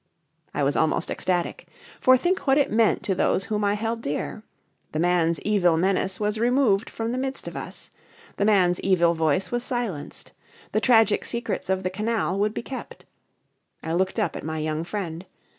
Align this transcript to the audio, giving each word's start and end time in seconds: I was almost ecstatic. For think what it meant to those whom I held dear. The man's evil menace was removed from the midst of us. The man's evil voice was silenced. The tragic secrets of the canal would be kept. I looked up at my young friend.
I 0.51 0.63
was 0.63 0.75
almost 0.75 1.11
ecstatic. 1.11 1.67
For 1.99 2.17
think 2.17 2.47
what 2.47 2.57
it 2.57 2.71
meant 2.71 3.03
to 3.03 3.13
those 3.13 3.43
whom 3.43 3.63
I 3.63 3.75
held 3.75 4.01
dear. 4.01 4.41
The 4.93 4.99
man's 4.99 5.39
evil 5.41 5.77
menace 5.77 6.19
was 6.19 6.39
removed 6.39 6.89
from 6.89 7.11
the 7.11 7.19
midst 7.19 7.47
of 7.47 7.55
us. 7.55 7.91
The 8.37 8.45
man's 8.45 8.79
evil 8.79 9.13
voice 9.13 9.51
was 9.51 9.63
silenced. 9.63 10.31
The 10.71 10.81
tragic 10.81 11.23
secrets 11.23 11.69
of 11.69 11.83
the 11.83 11.91
canal 11.91 12.39
would 12.39 12.55
be 12.55 12.63
kept. 12.63 13.05
I 13.83 13.93
looked 13.93 14.17
up 14.17 14.35
at 14.35 14.43
my 14.43 14.57
young 14.57 14.83
friend. 14.83 15.23